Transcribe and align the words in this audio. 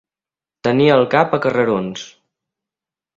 Tenir 0.67 0.87
el 0.93 1.05
cap 1.11 1.37
a 1.37 1.39
carrerons. 1.43 2.07